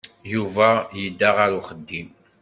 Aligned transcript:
Yuba 0.33 0.69
yedda 1.01 1.29
ɣer 1.37 1.49
uxeddim. 1.59 2.09